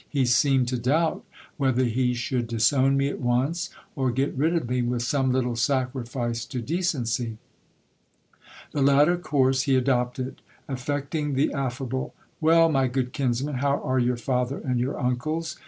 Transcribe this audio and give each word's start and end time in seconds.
He 0.09 0.25
seemed 0.25 0.67
to 0.69 0.79
doubt 0.79 1.23
whether 1.57 1.83
he 1.83 2.15
should 2.15 2.47
disown 2.47 2.97
me 2.97 3.07
at 3.09 3.21
once, 3.21 3.69
or 3.95 4.09
get 4.09 4.33
rid 4.33 4.55
of 4.55 4.67
me 4.67 4.81
with 4.81 5.03
some 5.03 5.31
little 5.31 5.55
sacrifice 5.55 6.43
to 6.45 6.59
decency. 6.59 7.37
The 8.71 8.81
latter 8.81 9.15
course 9.15 9.61
he 9.61 9.75
adopted. 9.75 10.41
Affecting 10.67 11.35
the 11.35 11.53
affable: 11.53 12.15
Well, 12.39 12.67
my 12.67 12.87
good 12.87 13.13
kinsman, 13.13 13.57
how 13.57 13.79
are 13.83 13.99
your 13.99 14.17
father 14.17 14.57
and 14.57 14.79
your 14.79 14.99
uncles 14.99 15.55